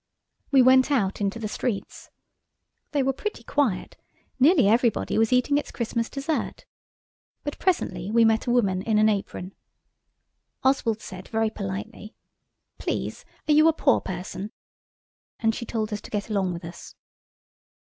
[0.49, 2.09] We went out into the streets.
[2.89, 6.65] They were pretty quiet–nearly everybody was eating its Christmas dessert.
[7.43, 9.53] But presently we met a woman in an apron.
[10.63, 12.15] Oswald said very I politely–
[12.79, 14.51] "Please, are you a poor person?"
[15.39, 16.95] And she told us to get along with us.